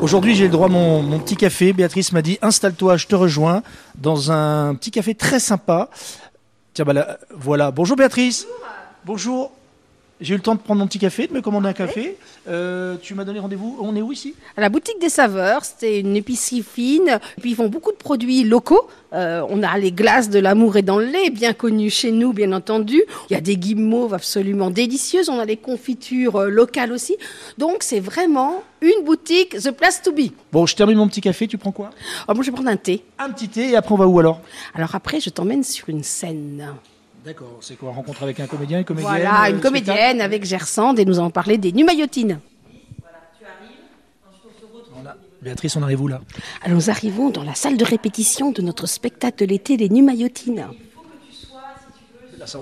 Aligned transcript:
Aujourd'hui, 0.00 0.34
j'ai 0.34 0.44
le 0.44 0.50
droit 0.50 0.66
à 0.66 0.70
mon, 0.70 1.02
mon 1.02 1.18
petit 1.18 1.36
café. 1.36 1.72
Béatrice 1.72 2.12
m'a 2.12 2.22
dit 2.22 2.38
installe-toi, 2.42 2.96
je 2.96 3.06
te 3.06 3.14
rejoins 3.14 3.62
dans 3.96 4.30
un 4.32 4.74
petit 4.74 4.90
café 4.90 5.14
très 5.14 5.40
sympa. 5.40 5.88
Tiens, 6.74 6.84
bah 6.84 6.92
là, 6.92 7.18
voilà. 7.34 7.70
Bonjour 7.70 7.96
Béatrice. 7.96 8.46
Bonjour. 9.04 9.52
J'ai 10.24 10.32
eu 10.32 10.36
le 10.38 10.42
temps 10.42 10.54
de 10.54 10.60
prendre 10.60 10.80
mon 10.80 10.86
petit 10.86 10.98
café, 10.98 11.26
de 11.26 11.34
me 11.34 11.42
commander 11.42 11.68
un 11.68 11.74
café. 11.74 12.16
Euh, 12.48 12.96
tu 13.02 13.14
m'as 13.14 13.24
donné 13.24 13.40
rendez-vous. 13.40 13.76
On 13.78 13.94
est 13.94 14.00
où 14.00 14.10
ici? 14.10 14.34
À 14.56 14.62
la 14.62 14.70
boutique 14.70 14.98
des 14.98 15.10
saveurs, 15.10 15.66
c'était 15.66 16.00
une 16.00 16.16
épicerie 16.16 16.62
fine. 16.62 17.20
Puis 17.42 17.50
ils 17.50 17.54
font 17.54 17.68
beaucoup 17.68 17.92
de 17.92 17.98
produits 17.98 18.42
locaux. 18.42 18.88
Euh, 19.12 19.44
on 19.50 19.62
a 19.62 19.76
les 19.76 19.92
glaces 19.92 20.30
de 20.30 20.38
l'amour 20.38 20.78
et 20.78 20.82
dans 20.82 20.96
le 20.96 21.04
lait, 21.04 21.28
bien 21.28 21.52
connues 21.52 21.90
chez 21.90 22.10
nous, 22.10 22.32
bien 22.32 22.52
entendu. 22.52 23.02
Il 23.28 23.34
y 23.34 23.36
a 23.36 23.42
des 23.42 23.58
guimauves 23.58 24.14
absolument 24.14 24.70
délicieuses. 24.70 25.28
On 25.28 25.38
a 25.38 25.44
des 25.44 25.58
confitures 25.58 26.36
euh, 26.36 26.48
locales 26.48 26.92
aussi. 26.92 27.18
Donc 27.58 27.82
c'est 27.82 28.00
vraiment 28.00 28.62
une 28.80 29.04
boutique, 29.04 29.50
the 29.58 29.72
place 29.72 30.00
to 30.00 30.10
be. 30.10 30.30
Bon, 30.50 30.64
je 30.64 30.74
termine 30.74 30.96
mon 30.96 31.06
petit 31.06 31.20
café. 31.20 31.46
Tu 31.46 31.58
prends 31.58 31.72
quoi? 31.72 31.90
Oh, 32.28 32.32
moi 32.32 32.42
je 32.42 32.50
vais 32.50 32.54
prendre 32.54 32.70
un 32.70 32.76
thé. 32.76 33.04
Un 33.18 33.28
petit 33.28 33.48
thé 33.48 33.72
et 33.72 33.76
après 33.76 33.92
on 33.92 33.98
va 33.98 34.06
où 34.06 34.18
alors? 34.18 34.40
Alors 34.74 34.94
après, 34.94 35.20
je 35.20 35.28
t'emmène 35.28 35.64
sur 35.64 35.90
une 35.90 36.02
scène. 36.02 36.66
D'accord. 37.24 37.58
C'est 37.60 37.76
quoi 37.76 37.92
Rencontre 37.92 38.22
avec 38.22 38.38
un 38.40 38.46
comédien, 38.46 38.78
une 38.80 38.84
comédienne 38.84 39.10
Voilà, 39.12 39.44
euh, 39.46 39.50
une 39.50 39.60
comédienne 39.60 40.20
avec 40.20 40.44
Gersande 40.44 40.98
et 40.98 41.04
nous 41.04 41.18
allons 41.18 41.30
parler 41.30 41.56
des 41.56 41.72
numayotines. 41.72 42.38
Voilà. 44.92 45.16
Béatrice, 45.40 45.76
on 45.76 45.82
arrive 45.82 46.02
où 46.02 46.08
là? 46.08 46.20
Alors 46.62 46.76
nous 46.76 46.90
arrivons 46.90 47.30
dans 47.30 47.42
la 47.42 47.54
salle 47.54 47.76
de 47.76 47.84
répétition 47.84 48.50
de 48.52 48.60
notre 48.62 48.86
spectacle 48.86 49.38
de 49.38 49.46
l'été, 49.50 49.76
les 49.76 49.88
numayotines. 49.88 50.66
là, 52.38 52.46
ça- 52.46 52.58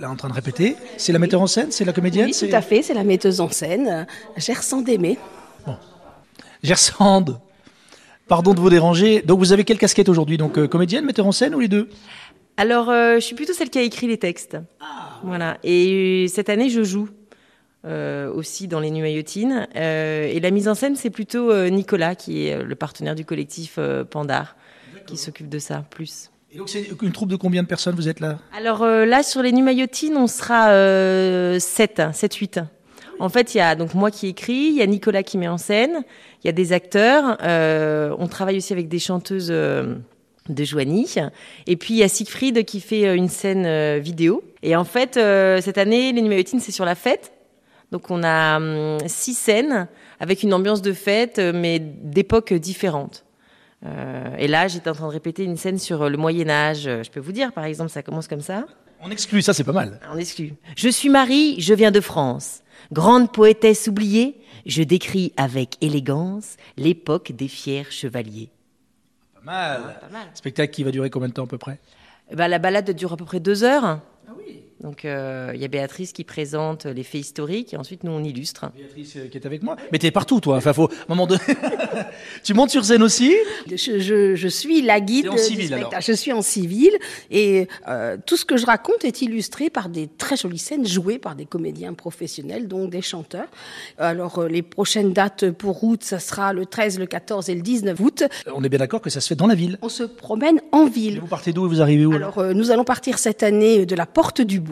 là, 0.00 0.10
en 0.10 0.16
train 0.16 0.28
de 0.28 0.34
répéter. 0.34 0.76
C'est 0.96 1.12
la 1.12 1.18
metteur 1.20 1.40
en 1.40 1.46
scène 1.46 1.70
C'est 1.70 1.84
la 1.84 1.92
comédienne 1.92 2.26
Oui, 2.32 2.48
tout 2.48 2.54
à 2.54 2.62
fait, 2.62 2.82
c'est 2.82 2.94
la 2.94 3.04
metteuse 3.04 3.40
en 3.40 3.48
scène, 3.50 3.88
euh, 3.88 4.04
Gersande 4.36 4.88
Aimé. 4.88 5.18
Gersande. 6.62 7.38
Pardon 8.28 8.54
de 8.54 8.60
vous 8.60 8.70
déranger. 8.70 9.22
Donc 9.22 9.38
vous 9.38 9.52
avez 9.52 9.64
quelle 9.64 9.78
casquette 9.78 10.08
aujourd'hui? 10.08 10.36
Donc 10.36 10.58
euh, 10.58 10.66
comédienne, 10.68 11.04
metteur 11.04 11.26
en 11.26 11.32
scène 11.32 11.54
ou 11.54 11.60
les 11.60 11.68
deux? 11.68 11.88
Alors, 12.60 12.90
euh, 12.90 13.14
je 13.14 13.20
suis 13.20 13.34
plutôt 13.34 13.54
celle 13.54 13.70
qui 13.70 13.78
a 13.78 13.82
écrit 13.82 14.06
les 14.06 14.18
textes. 14.18 14.58
Voilà. 15.22 15.56
Et 15.64 16.26
euh, 16.26 16.28
cette 16.28 16.50
année, 16.50 16.68
je 16.68 16.82
joue 16.82 17.08
euh, 17.86 18.30
aussi 18.30 18.68
dans 18.68 18.80
les 18.80 18.90
Numayotines. 18.90 19.66
Euh, 19.76 20.24
et 20.30 20.40
la 20.40 20.50
mise 20.50 20.68
en 20.68 20.74
scène, 20.74 20.94
c'est 20.94 21.08
plutôt 21.08 21.54
Nicolas, 21.70 22.14
qui 22.14 22.48
est 22.48 22.62
le 22.62 22.74
partenaire 22.74 23.14
du 23.14 23.24
collectif 23.24 23.78
Pandar, 24.10 24.56
qui 25.06 25.16
s'occupe 25.16 25.48
de 25.48 25.58
ça 25.58 25.86
plus. 25.88 26.30
Et 26.52 26.58
donc 26.58 26.68
c'est 26.68 26.86
une 27.00 27.12
troupe 27.12 27.30
de 27.30 27.36
combien 27.36 27.62
de 27.62 27.68
personnes 27.68 27.94
vous 27.94 28.10
êtes 28.10 28.20
là? 28.20 28.38
Alors 28.54 28.84
là, 28.84 29.22
sur 29.22 29.40
les 29.40 29.52
Numayotines, 29.52 30.18
on 30.18 30.26
sera 30.26 30.68
euh, 30.72 31.58
7, 31.58 32.02
7, 32.12 32.34
8. 32.34 32.60
En 33.20 33.30
fait, 33.30 33.54
il 33.54 33.58
y 33.58 33.62
a 33.62 33.74
donc 33.74 33.94
moi 33.94 34.10
qui 34.10 34.26
écris, 34.26 34.66
il 34.68 34.74
y 34.74 34.82
a 34.82 34.86
Nicolas 34.86 35.22
qui 35.22 35.38
met 35.38 35.48
en 35.48 35.56
scène, 35.56 36.04
il 36.44 36.46
y 36.46 36.50
a 36.50 36.52
des 36.52 36.74
acteurs, 36.74 37.38
on 38.18 38.28
travaille 38.28 38.58
aussi 38.58 38.74
avec 38.74 38.88
des 38.88 38.98
chanteuses 38.98 39.50
de 40.48 40.64
Joigny, 40.64 41.06
et 41.66 41.76
puis 41.76 41.94
il 41.94 41.96
y 41.98 42.02
a 42.02 42.08
Siegfried 42.08 42.64
qui 42.64 42.80
fait 42.80 43.06
euh, 43.06 43.14
une 43.14 43.28
scène 43.28 43.66
euh, 43.66 43.98
vidéo. 44.02 44.42
Et 44.62 44.74
en 44.76 44.84
fait, 44.84 45.16
euh, 45.16 45.60
cette 45.60 45.78
année, 45.78 46.12
les 46.12 46.22
Numayotines, 46.22 46.60
c'est 46.60 46.72
sur 46.72 46.84
la 46.84 46.94
fête. 46.94 47.32
Donc 47.92 48.10
on 48.10 48.22
a 48.22 48.56
hum, 48.56 48.98
six 49.06 49.34
scènes 49.34 49.88
avec 50.18 50.42
une 50.42 50.54
ambiance 50.54 50.82
de 50.82 50.92
fête, 50.92 51.38
mais 51.38 51.78
d'époques 51.78 52.52
différentes. 52.52 53.24
Et 54.38 54.46
là, 54.46 54.68
j'étais 54.68 54.90
en 54.90 54.92
train 54.92 55.06
de 55.06 55.12
répéter 55.12 55.42
une 55.42 55.56
scène 55.56 55.78
sur 55.78 56.10
le 56.10 56.16
Moyen 56.18 56.50
Âge. 56.50 56.82
Je 56.82 57.10
peux 57.10 57.18
vous 57.18 57.32
dire, 57.32 57.50
par 57.50 57.64
exemple, 57.64 57.90
ça 57.90 58.02
commence 58.02 58.28
comme 58.28 58.42
ça. 58.42 58.66
On 59.00 59.10
exclut, 59.10 59.40
ça 59.40 59.54
c'est 59.54 59.64
pas 59.64 59.72
mal. 59.72 59.98
On 60.12 60.18
exclut. 60.18 60.52
Je 60.76 60.90
suis 60.90 61.08
Marie, 61.08 61.58
je 61.58 61.72
viens 61.72 61.90
de 61.90 62.00
France. 62.00 62.60
Grande 62.92 63.32
poétesse 63.32 63.88
oubliée, 63.88 64.38
je 64.66 64.82
décris 64.82 65.32
avec 65.38 65.78
élégance 65.80 66.56
l'époque 66.76 67.32
des 67.32 67.48
fiers 67.48 67.86
chevaliers. 67.88 68.50
Pas 69.44 69.52
mal. 69.52 69.98
Pas 70.00 70.08
mal. 70.08 70.26
Spectacle 70.34 70.72
qui 70.72 70.84
va 70.84 70.90
durer 70.90 71.10
combien 71.10 71.28
de 71.28 71.32
temps 71.34 71.44
à 71.44 71.48
peu 71.48 71.58
près? 71.58 71.78
Eh 72.30 72.36
ben, 72.36 72.48
la 72.48 72.58
balade 72.58 72.90
dure 72.90 73.12
à 73.12 73.16
peu 73.16 73.24
près 73.24 73.40
deux 73.40 73.64
heures. 73.64 74.00
Donc 74.82 75.04
euh, 75.04 75.52
il 75.54 75.60
y 75.60 75.64
a 75.64 75.68
Béatrice 75.68 76.12
qui 76.12 76.24
présente 76.24 76.86
les 76.86 77.02
faits 77.02 77.20
historiques 77.20 77.74
et 77.74 77.76
ensuite 77.76 78.02
nous 78.02 78.12
on 78.12 78.24
illustre. 78.24 78.70
Béatrice 78.74 79.16
euh, 79.16 79.28
qui 79.28 79.36
est 79.36 79.44
avec 79.44 79.62
moi. 79.62 79.76
Mais 79.92 79.98
t'es 79.98 80.10
partout 80.10 80.40
toi. 80.40 80.56
Enfin 80.56 80.72
faut, 80.72 80.88
à 80.90 80.92
un 80.92 81.04
moment 81.10 81.26
donné. 81.26 81.40
tu 82.44 82.54
montes 82.54 82.70
sur 82.70 82.84
scène 82.84 83.02
aussi? 83.02 83.34
Je, 83.68 83.98
je- 83.98 84.34
je 84.34 84.48
suis 84.48 84.80
la 84.82 85.00
guide 85.00 85.28
en 85.28 85.32
du 85.34 85.38
civil, 85.38 85.66
spectacle. 85.66 85.88
alors. 85.94 86.00
Je 86.00 86.12
suis 86.12 86.32
en 86.32 86.42
civil 86.42 86.90
et 87.30 87.68
euh, 87.88 88.16
tout 88.24 88.36
ce 88.36 88.44
que 88.44 88.56
je 88.56 88.64
raconte 88.66 89.04
est 89.04 89.22
illustré 89.22 89.70
par 89.70 89.88
des 89.88 90.08
très 90.08 90.36
jolies 90.36 90.58
scènes 90.58 90.86
jouées 90.86 91.18
par 91.18 91.34
des 91.34 91.44
comédiens 91.46 91.92
professionnels, 91.94 92.66
donc 92.68 92.90
des 92.90 93.02
chanteurs. 93.02 93.48
Alors 93.98 94.38
euh, 94.38 94.48
les 94.48 94.62
prochaines 94.62 95.12
dates 95.12 95.50
pour 95.50 95.84
août, 95.84 96.02
ça 96.02 96.18
sera 96.18 96.52
le 96.52 96.64
13, 96.66 96.98
le 96.98 97.06
14 97.06 97.48
et 97.50 97.54
le 97.54 97.60
19 97.62 98.00
août. 98.00 98.24
On 98.54 98.64
est 98.64 98.68
bien 98.68 98.78
d'accord 98.78 99.02
que 99.02 99.10
ça 99.10 99.20
se 99.20 99.28
fait 99.28 99.34
dans 99.36 99.46
la 99.46 99.54
ville. 99.54 99.78
On 99.82 99.88
se 99.90 100.04
promène 100.04 100.60
en 100.72 100.86
Et 100.86 100.90
ville. 100.90 101.20
vous 101.20 101.26
partez 101.26 101.52
d'où 101.52 101.66
et 101.66 101.68
vous 101.68 101.82
arrivez 101.82 102.06
où 102.06 102.12
alors 102.14 102.38
Alors, 102.38 102.50
euh, 102.50 102.54
nous 102.54 102.70
allons 102.70 102.84
partir 102.84 103.18
cette 103.18 103.42
année 103.42 103.84
de 103.84 103.94
la 103.94 104.06
Porte 104.06 104.40
du 104.40 104.58
Bois 104.60 104.69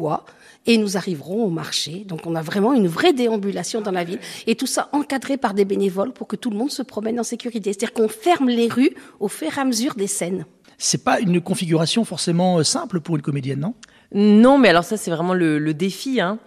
et 0.66 0.78
nous 0.78 0.96
arriverons 0.96 1.44
au 1.44 1.50
marché. 1.50 2.04
Donc, 2.06 2.26
on 2.26 2.34
a 2.34 2.42
vraiment 2.42 2.72
une 2.72 2.88
vraie 2.88 3.12
déambulation 3.12 3.80
dans 3.80 3.90
la 3.90 4.04
ville 4.04 4.20
et 4.46 4.54
tout 4.54 4.66
ça 4.66 4.88
encadré 4.92 5.36
par 5.36 5.54
des 5.54 5.64
bénévoles 5.64 6.12
pour 6.12 6.26
que 6.26 6.36
tout 6.36 6.50
le 6.50 6.56
monde 6.56 6.70
se 6.70 6.82
promène 6.82 7.18
en 7.18 7.24
sécurité. 7.24 7.72
C'est-à-dire 7.72 7.94
qu'on 7.94 8.08
ferme 8.08 8.48
les 8.48 8.68
rues 8.68 8.94
au 9.20 9.28
fur 9.28 9.56
et 9.56 9.60
à 9.60 9.64
mesure 9.64 9.94
des 9.94 10.06
scènes. 10.06 10.44
C'est 10.76 11.02
pas 11.02 11.18
une 11.18 11.40
configuration 11.40 12.04
forcément 12.04 12.58
euh, 12.58 12.62
simple 12.62 13.00
pour 13.00 13.16
une 13.16 13.22
comédienne, 13.22 13.60
non? 13.60 13.74
Non, 14.14 14.56
mais 14.56 14.68
alors 14.68 14.84
ça 14.84 14.96
c'est 14.96 15.10
vraiment 15.10 15.34
le, 15.34 15.58
le 15.58 15.74
défi. 15.74 16.20
Hein. 16.20 16.38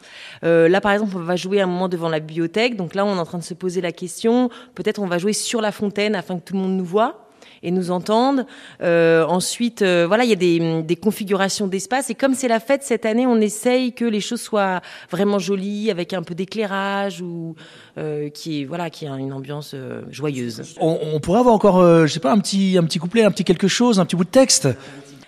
Euh, 0.44 0.68
là 0.68 0.82
par 0.82 0.94
exemple 0.94 1.16
on 1.16 1.20
va 1.22 1.36
jouer 1.36 1.62
un 1.62 1.68
moment 1.68 1.90
devant 1.90 2.10
la 2.10 2.20
bibliothèque, 2.20 2.76
donc 2.76 2.96
là 2.96 3.06
on 3.06 3.16
est 3.16 3.20
en 3.20 3.26
train 3.26 3.38
de 3.38 3.44
se 3.44 3.54
poser 3.54 3.82
la 3.82 3.92
question, 3.92 4.50
peut-être 4.74 5.00
on 5.00 5.06
va 5.06 5.20
jouer 5.20 5.34
sur 5.34 5.62
la 5.62 5.72
fontaine 5.72 6.16
afin 6.16 6.40
que 6.40 6.44
tout 6.44 6.54
le 6.54 6.60
monde 6.60 6.76
nous 6.76 6.86
voit 6.86 7.21
et 7.64 7.72
nous 7.72 7.92
entende. 7.92 8.46
Euh, 8.82 9.26
ensuite, 9.26 9.82
euh, 9.82 10.06
voilà, 10.08 10.24
il 10.24 10.30
y 10.30 10.34
a 10.34 10.36
des, 10.36 10.84
des 10.84 10.96
configurations 10.96 11.68
d'espace 11.68 12.10
et 12.10 12.16
comme 12.16 12.34
c'est 12.34 12.48
la 12.48 12.60
fête 12.60 12.84
cette 12.84 13.06
année, 13.06 13.26
on 13.28 13.38
essaye 13.38 13.94
que 13.94 14.06
les 14.06 14.22
choses 14.22 14.42
soient 14.42 14.82
vraiment 15.10 15.40
jolies 15.40 15.92
avec 15.92 16.14
un 16.14 16.24
peu 16.24 16.36
d'éclairage 16.36 17.22
ou 17.22 17.56
euh, 17.98 18.30
qui 18.30 18.62
est 18.62 18.66
voilà, 18.66 18.90
qui 18.90 19.08
a 19.08 19.16
une 19.18 19.34
ambiance 19.34 19.72
euh, 19.74 20.02
joyeuse. 20.10 20.76
on, 20.80 21.00
on 21.14 21.20
pourrait 21.20 21.40
avoir 21.40 21.56
encore, 21.56 21.80
euh, 21.80 22.06
je 22.06 22.14
sais 22.14 22.20
pas, 22.20 22.32
un 22.32 22.40
petit, 22.40 22.78
un 22.78 22.84
petit 22.84 23.00
couplet, 23.00 23.24
un 23.24 23.32
petit 23.32 23.44
quelque 23.44 23.68
chose, 23.68 24.00
un 24.00 24.06
petit 24.06 24.16
bout 24.16 24.24
de 24.24 24.30
texte. 24.30 24.68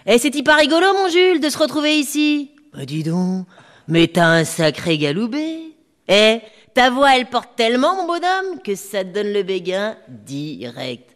Eh, 0.06 0.18
c'est-il 0.18 0.44
pas 0.44 0.56
rigolo, 0.56 0.85
mon 0.94 1.09
Jules, 1.09 1.40
de 1.40 1.50
se 1.50 1.57
retrouver 1.57 1.97
ici 1.97 2.52
Bah, 2.73 2.85
dis 2.85 3.03
donc, 3.03 3.46
mais 3.88 4.07
t'as 4.07 4.28
un 4.28 4.44
sacré 4.44 4.97
galoubé. 4.97 5.73
Eh, 6.07 6.40
ta 6.73 6.90
voix, 6.90 7.16
elle 7.18 7.28
porte 7.28 7.50
tellement, 7.56 7.96
mon 7.96 8.07
bonhomme, 8.07 8.59
que 8.63 8.75
ça 8.75 9.03
te 9.03 9.13
donne 9.13 9.31
le 9.31 9.44
béguin 9.44 9.96
direct. 10.07 11.12